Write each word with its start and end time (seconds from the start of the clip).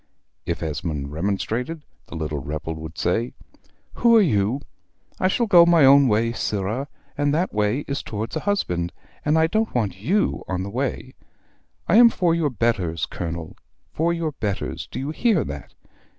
If 0.47 0.63
Esmond 0.63 1.11
remonstrated, 1.11 1.83
the 2.07 2.15
little 2.15 2.39
rebel 2.39 2.73
would 2.73 2.97
say 2.97 3.33
"Who 3.97 4.15
are 4.15 4.19
you? 4.21 4.61
I 5.19 5.27
shall 5.27 5.45
go 5.45 5.63
my 5.63 5.85
own 5.85 6.07
way, 6.07 6.31
sirrah, 6.31 6.87
and 7.15 7.31
that 7.35 7.53
way 7.53 7.81
is 7.87 8.01
towards 8.01 8.35
a 8.35 8.39
husband, 8.39 8.93
and 9.23 9.37
I 9.37 9.45
don't 9.45 9.75
want 9.75 10.01
YOU 10.01 10.43
on 10.47 10.63
the 10.63 10.71
way. 10.71 11.13
I 11.87 11.97
am 11.97 12.09
for 12.09 12.33
your 12.33 12.49
betters, 12.49 13.05
Colonel, 13.05 13.55
for 13.93 14.11
your 14.11 14.31
betters: 14.31 14.87
do 14.89 14.97
you 14.97 15.11
hear 15.11 15.43
that? 15.43 15.75